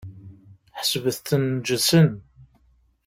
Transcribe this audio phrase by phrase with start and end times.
[0.79, 2.09] Ḥesbet-ten neǧsen.